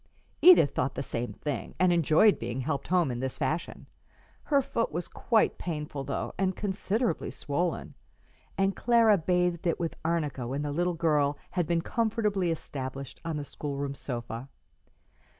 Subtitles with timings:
[0.41, 3.85] Edith thought the same thing, and enjoyed being helped home in this fashion.
[4.45, 7.93] Her foot was quite painful, though, and considerably swollen;
[8.57, 13.37] and Clara bathed it with arnica when the little girl had been comfortably established on
[13.37, 14.49] the schoolroom sofa.